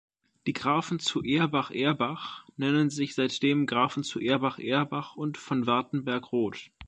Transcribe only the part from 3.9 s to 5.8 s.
zu Erbach-Erbach und von